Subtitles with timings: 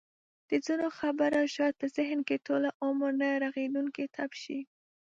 [0.49, 4.59] د ځینو خبره شاید په ذهن کې ټوله عمر نه رغېدونکی ټپ شي.